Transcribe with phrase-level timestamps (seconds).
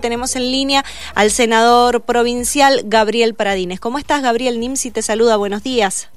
[0.00, 0.84] Tenemos en línea
[1.16, 3.80] al senador provincial Gabriel Pradines.
[3.80, 4.60] ¿Cómo estás, Gabriel?
[4.60, 5.36] Nimsi te saluda.
[5.36, 6.08] Buenos días.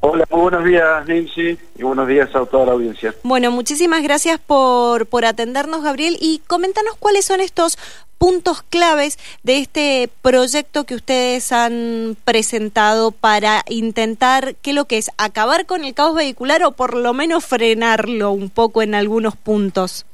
[0.00, 3.14] Hola, muy buenos días, Nimsi, y buenos días a toda la audiencia.
[3.22, 7.78] Bueno, muchísimas gracias por, por atendernos, Gabriel, y coméntanos cuáles son estos
[8.18, 14.98] puntos claves de este proyecto que ustedes han presentado para intentar, ¿qué es lo que
[14.98, 15.12] es?
[15.18, 20.04] ¿Acabar con el caos vehicular o por lo menos frenarlo un poco en algunos puntos?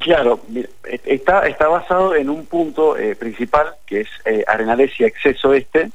[0.00, 0.68] Claro, e,
[1.04, 5.90] está, está basado en un punto eh, principal, que es eh, Arenales y Acceso Este.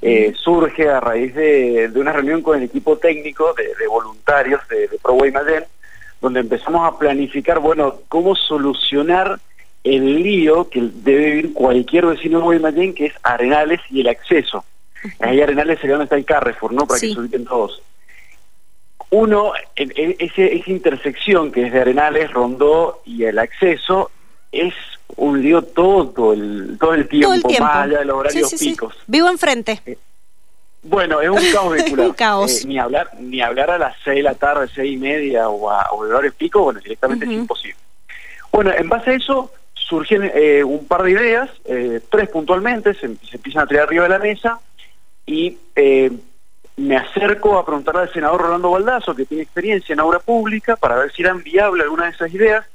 [0.00, 4.98] Eh, surge a raíz de, una reunión con el equipo técnico de, voluntarios de, de
[4.98, 5.64] Pro Guaymallén,
[6.22, 9.38] donde empezamos a planificar, bueno, cómo solucionar
[9.84, 14.64] el lío que debe vivir cualquier vecino de Guaymallén, que es Arenales y el acceso.
[15.20, 16.86] Ahí Arenales sería donde está el Carrefour, ¿no?
[16.86, 17.82] Para que se ubiquen todos.
[19.10, 24.10] Uno, ese, esa intersección que es de Arenales, Rondó y el acceso,
[24.50, 24.74] es
[25.16, 28.94] un lío todo el, todo el tiempo, más allá de los horarios picos.
[29.06, 29.80] Vivo enfrente.
[29.86, 29.98] Eh,
[30.82, 32.06] bueno, es un caos vehicular.
[32.06, 32.64] un caos.
[32.64, 35.70] Eh, ni hablar ni hablar a las seis de la tarde, seis y media o
[35.70, 37.76] a, o horarios picos, bueno, directamente es imposible.
[38.52, 41.50] Bueno, en base a eso surgen eh, un par de ideas,
[42.10, 44.60] tres puntualmente, se, se, empiezan a traer arriba de la mesa
[45.26, 45.58] y
[46.76, 50.96] me acerco a preguntarle al senador Rolando Baldazo, que tiene experiencia en obra pública, para
[50.96, 52.66] ver si eran viables algunas de esas ideas,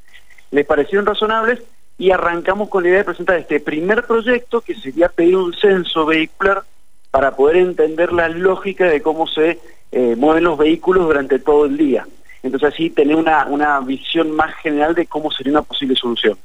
[0.52, 1.62] le parecieron razonables
[1.98, 6.06] y arrancamos con la idea de presentar este primer proyecto, que sería pedir un censo
[6.06, 6.64] vehicular
[7.12, 9.60] para poder entender la lógica de cómo se
[9.92, 12.08] eh, mueven los vehículos durante todo el día.
[12.42, 16.38] Entonces así tener una, una visión más general de cómo sería una posible solución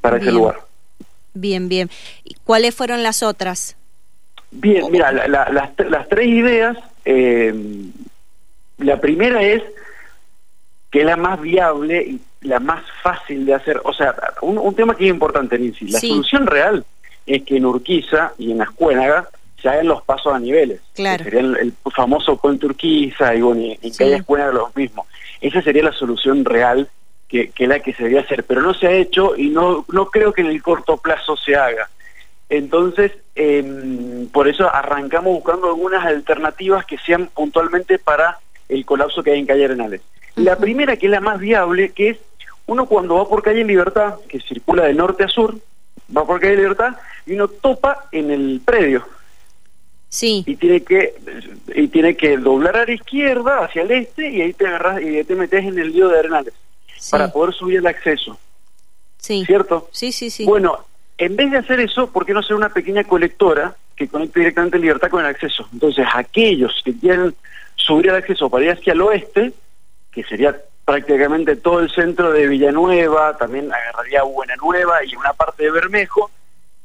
[0.00, 0.60] para ese lugar.
[1.34, 1.90] Bien, bien.
[2.24, 3.76] ¿Y cuáles fueron las otras?
[4.52, 7.54] Bien, mira, las, tres ideas, eh,
[8.78, 9.62] la primera es
[10.90, 13.80] que es la más viable y la más fácil de hacer.
[13.84, 16.84] O sea, un, tema que es importante, Nancy, la solución real
[17.26, 19.28] es que en Urquiza y en Ascuénaga
[19.60, 20.80] se hagan los pasos a niveles.
[20.94, 21.24] Claro.
[21.24, 25.06] sería el, famoso puente Urquiza y bueno, en que haya Ascuénaga los mismos.
[25.40, 26.90] Esa sería la solución real
[27.26, 30.06] que, que la que se debería hacer, pero no se ha hecho y no, no
[30.06, 31.88] creo que en el corto plazo se haga.
[32.52, 39.30] Entonces, eh, por eso arrancamos buscando algunas alternativas que sean puntualmente para el colapso que
[39.30, 40.02] hay en calle Arenales.
[40.34, 42.18] La primera, que es la más viable, que es
[42.66, 45.56] uno cuando va por calle Libertad, que circula de norte a sur,
[46.14, 49.08] va por calle Libertad y uno topa en el predio.
[50.10, 50.44] Sí.
[50.46, 51.14] Y tiene que
[51.74, 55.16] y tiene que doblar a la izquierda hacia el este y ahí te agarras y
[55.16, 56.52] ahí te metes en el lío de Arenales
[57.10, 58.38] para poder subir el acceso.
[59.16, 59.42] Sí.
[59.46, 59.88] ¿Cierto?
[59.90, 60.44] Sí, sí, sí.
[60.44, 60.84] Bueno,
[61.18, 64.78] en vez de hacer eso, ¿por qué no hacer una pequeña colectora que conecte directamente
[64.78, 65.68] libertad con el acceso?
[65.72, 67.34] Entonces, aquellos que quieren
[67.76, 69.52] subir el acceso para ir hacia el oeste,
[70.10, 75.64] que sería prácticamente todo el centro de Villanueva, también agarraría Buena Nueva y una parte
[75.64, 76.30] de Bermejo,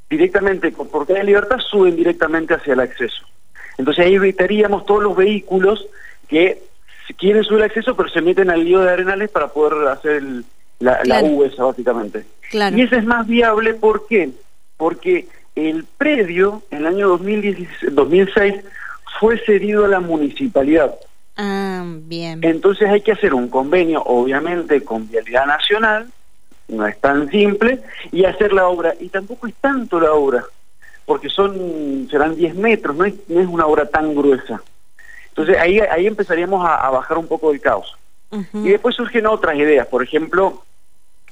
[0.10, 3.26] directamente por calle Libertad suben directamente hacia el acceso.
[3.78, 5.86] Entonces ahí evitaríamos todos los vehículos
[6.28, 6.62] que
[7.18, 10.22] quieren subir el acceso pero se meten al lío de Arenales para poder hacer
[10.80, 12.26] la, la U esa básicamente.
[12.52, 14.32] Y eso es más viable, ¿por qué?
[14.78, 18.56] Porque el predio en el año 2006
[19.20, 20.96] fue cedido a la municipalidad.
[21.36, 22.40] Ah, bien.
[22.44, 26.08] Entonces hay que hacer un convenio, obviamente, con Vialidad Nacional,
[26.68, 28.94] no es tan simple, y hacer la obra.
[29.00, 30.44] Y tampoco es tanto la obra,
[31.06, 34.62] porque son serán 10 metros, no es, no es una obra tan gruesa.
[35.30, 37.96] Entonces ahí, ahí empezaríamos a, bajar un poco el caos.
[38.54, 40.66] Y después surgen otras ideas, por ejemplo,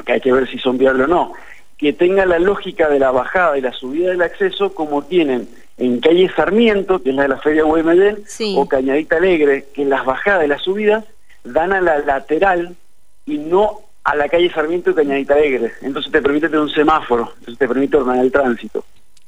[0.04, 1.34] que hay que ver si son viables o no,
[1.78, 5.48] que tenga la lógica de la bajada y la subida del acceso como tienen
[5.78, 8.24] en calle Sarmiento, que es la de la Feria Guaymallén,
[8.56, 11.04] o Cañadita Alegre, que las bajadas y las subidas
[11.44, 12.76] dan a la lateral
[13.26, 15.74] y no a la calle Sarmiento y Cañadita Alegre.
[15.82, 18.86] Entonces te permite tener un semáforo, entonces te permite ordenar el tránsito.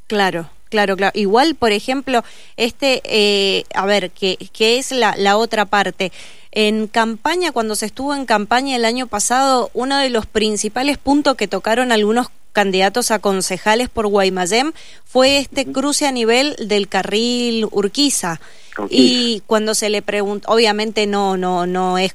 [0.08, 1.12] Claro, claro, claro.
[1.16, 2.24] Igual, por ejemplo,
[2.56, 6.14] este, eh, a ver, que, que es la, la otra parte.
[6.60, 11.36] En campaña, cuando se estuvo en campaña el año pasado, uno de los principales puntos
[11.36, 14.74] que tocaron algunos candidatos a concejales por Guaymallén
[15.06, 18.42] fue este cruce a nivel del carril Urquiza.
[18.90, 22.14] Y cuando se le pregunta, obviamente no, no, no es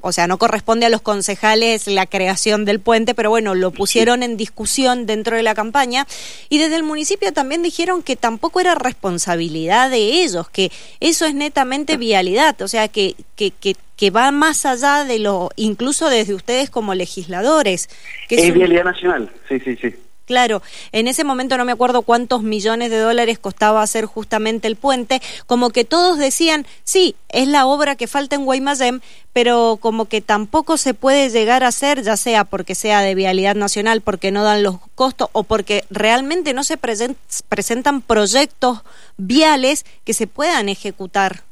[0.00, 4.22] o sea, no corresponde a los concejales la creación del puente, pero bueno, lo pusieron
[4.22, 6.06] en discusión dentro de la campaña
[6.48, 10.70] y desde el municipio también dijeron que tampoco era responsabilidad de ellos, que
[11.00, 15.50] eso es netamente vialidad, o sea, que, que, que, que va más allá de lo,
[15.56, 17.88] incluso desde ustedes como legisladores.
[18.28, 19.94] Que es, vialidad nacional, sí, sí, sí.
[20.30, 20.62] Claro,
[20.92, 25.20] en ese momento no me acuerdo cuántos millones de dólares costaba hacer justamente el puente,
[25.46, 30.20] como que todos decían, sí, es la obra que falta en Guaymallén, pero como que
[30.20, 34.44] tampoco se puede llegar a hacer, ya sea porque sea de vialidad nacional, porque no
[34.44, 38.82] dan los costos o porque realmente no se presentan proyectos
[39.16, 41.42] viales que se puedan ejecutar.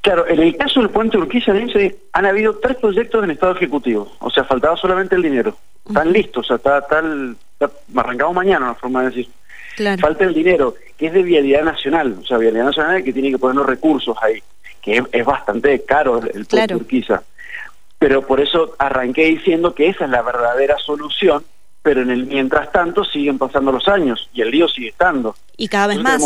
[0.00, 1.52] Claro, en el caso del puente Urquiza
[2.12, 5.56] han habido tres proyectos en estado ejecutivo, o sea, faltaba solamente el dinero.
[5.86, 7.36] Están listos, o sea, está, tal
[7.96, 9.28] arrancado mañana, una forma de decir.
[9.98, 13.38] Falta el dinero, que es de vialidad nacional, o sea, vialidad nacional que tiene que
[13.38, 14.42] poner los recursos ahí,
[14.82, 17.22] que es, bastante caro el, puente Urquiza.
[17.98, 21.44] Pero por eso arranqué diciendo que esa es la verdadera solución,
[21.82, 25.34] pero en el mientras tanto siguen pasando los años y el lío sigue estando.
[25.56, 26.22] Y cada vez más.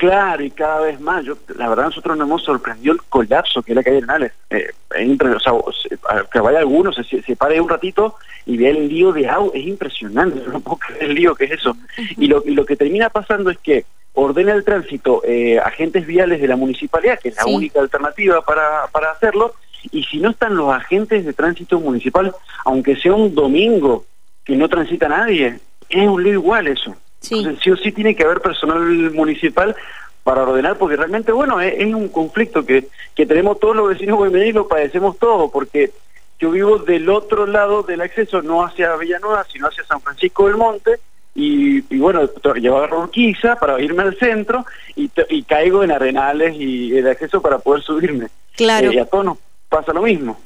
[0.00, 1.26] Claro, y cada vez más.
[1.26, 4.32] Yo, la verdad, nosotros nos hemos sorprendido el colapso que es la calle Arenales.
[4.48, 8.14] Eh, o sea, que vaya alguno, se, se, pare un ratito
[8.46, 9.52] y vea el lío de agua.
[9.52, 11.76] Es impresionante, no puedo creer el lío que es eso.
[12.16, 16.40] y, lo, y lo que termina pasando es que ordena el tránsito eh, agentes viales
[16.40, 19.54] de la municipalidad, que es la única alternativa para, para hacerlo,
[19.92, 24.06] y si no están los agentes de tránsito municipal, aunque sea un domingo
[24.46, 25.60] que no transita nadie,
[25.90, 26.96] es un lío igual eso.
[27.20, 27.46] Sí.
[27.62, 28.80] sí o sí tiene que haber personal
[29.12, 29.76] municipal
[30.22, 34.52] para ordenar, porque realmente, bueno, es, un conflicto que, que tenemos todos los vecinos y
[34.52, 35.92] lo padecemos todos, porque
[36.38, 40.56] yo vivo del otro lado del acceso, no hacia Villanueva, sino hacia San Francisco del
[40.56, 40.98] Monte,
[41.34, 44.66] y, y bueno, llevo a Ronquiza para irme al centro
[44.96, 48.28] y, y, caigo en Arenales y el acceso para poder subirme.
[48.56, 48.90] Claro.
[48.90, 49.38] Eh, y a todos nos
[49.68, 50.40] pasa lo mismo.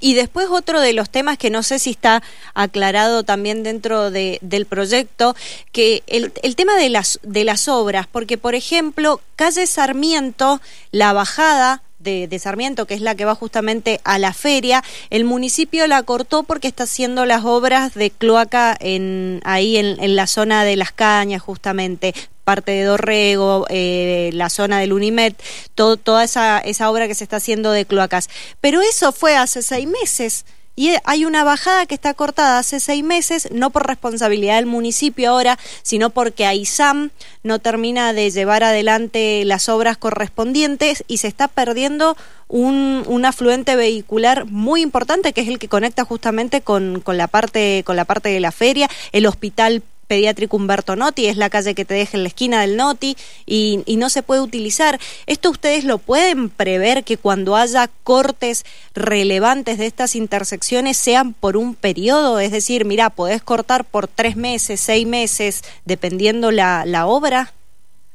[0.00, 2.22] Y después otro de los temas que no sé si está
[2.54, 5.36] aclarado también dentro de, del proyecto,
[5.72, 11.12] que el, el, tema de las, de las obras, porque por ejemplo, calle Sarmiento, la
[11.12, 15.86] bajada de, de, Sarmiento, que es la que va justamente a la feria, el municipio
[15.86, 20.64] la cortó porque está haciendo las obras de cloaca en, ahí en, en la zona
[20.64, 22.14] de las cañas justamente
[22.48, 25.34] parte de Dorrego, eh, la zona del Unimed,
[25.74, 28.30] todo, toda esa, esa obra que se está haciendo de cloacas.
[28.62, 30.46] Pero eso fue hace seis meses.
[30.78, 35.30] Y hay una bajada que está cortada hace seis meses, no por responsabilidad del municipio
[35.30, 37.10] ahora, sino porque AISAM
[37.42, 42.16] no termina de llevar adelante las obras correspondientes y se está perdiendo
[42.46, 47.26] un, un afluente vehicular muy importante que es el que conecta justamente con, con, la,
[47.26, 51.74] parte, con la parte de la feria, el hospital pediátrico Humberto Noti, es la calle
[51.74, 53.16] que te deja en la esquina del Noti
[53.46, 54.98] y, no se puede utilizar.
[55.26, 58.64] ¿Esto ustedes lo pueden prever que cuando haya cortes
[58.94, 62.38] relevantes de estas intersecciones sean por un periodo?
[62.38, 67.52] Es decir, mira, podés cortar por tres meses, seis meses, dependiendo la, la obra.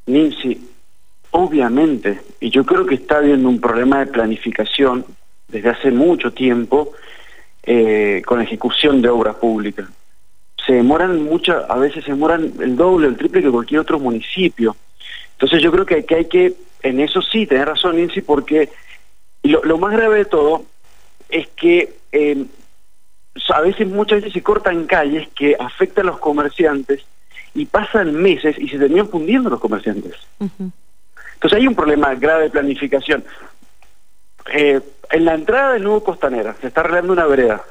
[0.06, 0.58] Nancy,
[1.30, 5.04] obviamente, y yo creo que está habiendo un problema de planificación
[5.48, 6.92] desde hace mucho tiempo
[7.62, 9.86] eh, con la ejecución de obras públicas
[10.66, 14.76] se demoran mucho, a veces se demoran el doble, el triple que cualquier otro municipio.
[15.32, 18.70] Entonces yo creo que, hay que, en eso sí, tener razón, Nancy, porque
[19.42, 20.64] lo, más grave de todo
[21.28, 22.44] es que eh,
[23.52, 27.04] a veces, muchas veces se cortan calles que afectan a los comerciantes
[27.54, 30.14] y pasan meses y se terminan fundiendo los comerciantes.
[30.40, 33.24] Entonces hay un problema grave de planificación.
[34.52, 37.64] Eh, en la entrada del nuevo Costanera se está arreglando una vereda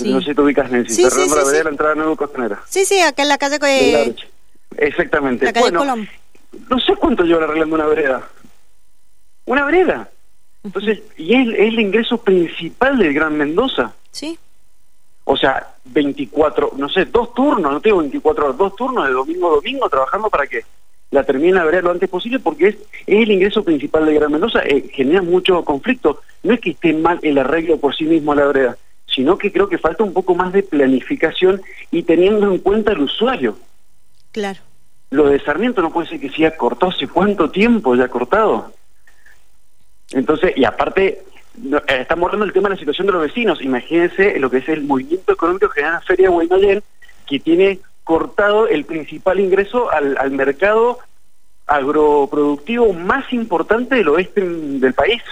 [0.00, 0.94] no sé si te ubicas, Nancy.
[0.94, 2.62] Sí, sí, sí, la, la entrada Nuevo Costanera.
[2.68, 3.58] Sí, sí, acá en la calle...
[3.58, 4.16] De...
[4.76, 5.44] Exactamente.
[5.44, 6.06] La calle bueno,
[6.68, 8.28] no sé cuánto llevan arreglando una vereda.
[9.46, 10.10] Una vereda.
[10.64, 13.92] Entonces, y es, el ingreso principal del Gran Mendoza.
[14.10, 14.38] Sí.
[15.24, 19.50] O sea, 24, no sé, dos turnos, no tengo 24 horas, dos turnos de domingo
[19.50, 20.64] a domingo trabajando para que
[21.10, 22.76] la termine la vereda lo antes posible porque es,
[23.06, 26.20] es el ingreso principal del Gran Mendoza, eh, genera mucho conflicto.
[26.42, 28.76] No es que esté mal el arreglo por sí mismo a la vereda,
[29.14, 33.00] sino que creo que falta un poco más de planificación y teniendo en cuenta el
[33.00, 33.56] usuario.
[34.32, 34.60] Claro.
[35.10, 38.72] Lo de Sarmiento no puede ser que sea cortado, ¿hace cuánto tiempo ya cortado?
[40.10, 41.22] Entonces, y aparte,
[41.62, 43.62] eh, estamos hablando del tema de la situación de los vecinos.
[43.62, 46.82] Imagínense lo que es el movimiento económico que la Feria de Guaymallén,
[47.26, 50.98] que tiene cortado el principal ingreso al, al mercado
[51.66, 55.22] agroproductivo más importante del oeste del país.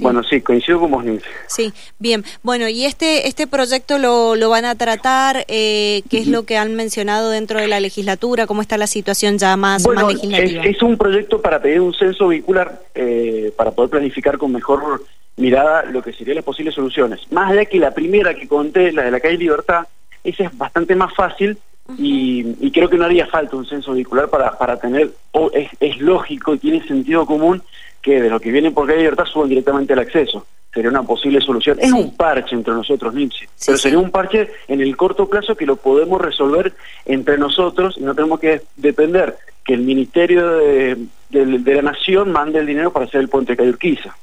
[0.00, 1.04] Bueno, sí, coincido con vos,
[1.46, 2.24] Sí, bien.
[2.42, 6.58] Bueno, y este este proyecto lo, lo van a tratar, eh, ¿qué es lo que
[6.58, 8.48] han mencionado dentro de la legislatura?
[8.48, 10.64] ¿Cómo está la situación ya más, bueno, legislativa?
[10.64, 15.04] Es, un proyecto para pedir un censo vehicular, eh, para poder planificar con mejor
[15.36, 17.20] mirada lo que serían las posibles soluciones.
[17.30, 19.86] Más allá que la primera que conté, la de la calle Libertad,
[20.24, 21.56] esa es bastante más fácil,
[21.98, 25.10] y, creo que no haría falta un censo vehicular para, para tener,
[25.52, 27.62] es, es lógico y tiene sentido común
[28.00, 30.46] que de los que vienen por calle Libertad suban directamente al acceso.
[30.72, 31.78] sería una posible solución.
[31.80, 35.66] Es un parche entre nosotros, Nipsi, pero sería un parche en el corto plazo que
[35.66, 36.74] lo podemos resolver
[37.06, 42.66] entre nosotros y no tenemos que depender que el Ministerio de, la Nación mande el
[42.66, 44.14] dinero para hacer el puente de Cayurquiza.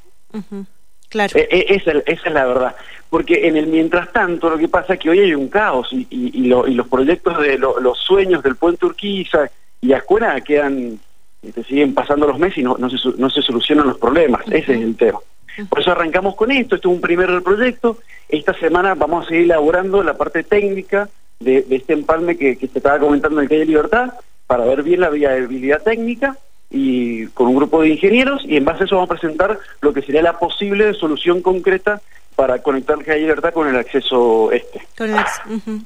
[1.11, 1.37] Claro.
[1.37, 2.75] E, e, esa, es la verdad.
[3.09, 6.07] Porque en el mientras tanto lo que pasa es que hoy hay un caos y,
[6.09, 9.51] y, los proyectos de los sueños del puente Urquiza
[9.81, 10.97] y Ascuena quedan,
[11.41, 14.41] te siguen pasando los meses y no, no, se, no se solucionan los problemas.
[14.47, 15.19] Ese es el tema.
[15.67, 17.97] Por eso arrancamos con esto, esto es un primer proyecto.
[18.29, 21.09] Esta semana vamos a seguir elaborando la parte técnica
[21.41, 24.13] de, este empalme que, que te estaba comentando en el Calle Libertad
[24.47, 26.37] para ver bien la viabilidad técnica
[26.71, 29.93] y con un grupo de ingenieros y en base a eso vamos a presentar lo
[29.93, 32.01] que sería la posible solución concreta
[32.35, 34.81] para conectar la Libertad con el acceso este.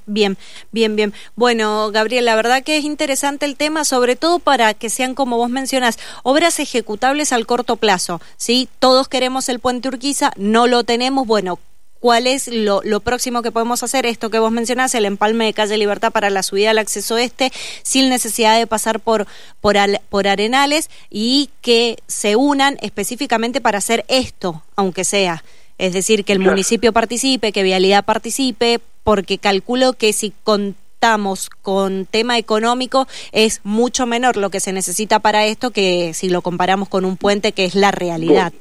[0.05, 0.37] Bien,
[0.71, 1.13] bien, bien.
[1.35, 5.37] Bueno, Gabriel, la verdad que es interesante el tema, sobre todo para que sean, como
[5.37, 8.21] vos mencionas, obras ejecutables al corto plazo.
[8.37, 8.69] ¿sí?
[8.79, 11.27] Todos queremos el puente Urquiza, no lo tenemos.
[11.27, 11.59] Bueno,
[12.05, 15.75] cuál es lo, próximo que podemos hacer, esto que vos mencionás, el empalme de calle
[15.75, 19.25] Libertad para la subida al acceso este, sin necesidad de pasar por,
[19.59, 19.75] por,
[20.09, 25.43] por arenales y que se unan específicamente para hacer esto, aunque sea.
[25.79, 32.05] Es decir, que el municipio participe, que Vialidad participe, porque calculo que si contamos con
[32.05, 36.87] tema económico es mucho menor lo que se necesita para esto que si lo comparamos
[36.87, 38.53] con un puente que es la realidad.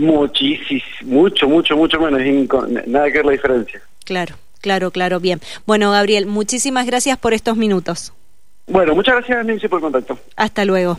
[0.00, 2.20] Muchísimo, mucho, mucho, mucho menos,
[2.86, 3.82] nada que ver la diferencia.
[4.04, 5.40] Claro, claro, claro, bien.
[5.66, 8.12] Bueno, Gabriel, muchísimas gracias por estos minutos.
[8.66, 10.18] Bueno, muchas gracias, Nancy, por el contacto.
[10.36, 10.98] Hasta luego.